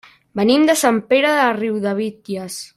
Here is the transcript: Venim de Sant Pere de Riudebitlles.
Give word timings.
Venim 0.39 0.63
de 0.69 0.75
Sant 0.79 0.97
Pere 1.13 1.35
de 1.41 1.45
Riudebitlles. 1.61 2.61